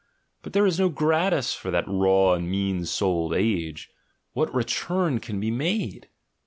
But 0.41 0.53
there 0.53 0.65
is 0.65 0.79
no 0.79 0.89
gratis 0.89 1.53
for 1.53 1.69
that 1.69 1.83
raw 1.87 2.33
and 2.33 2.49
"mean 2.49 2.85
souled" 2.87 3.35
age. 3.35 3.91
What 4.33 4.51
return 4.51 5.19
can 5.19 5.39
be 5.39 5.51
made? 5.51 6.07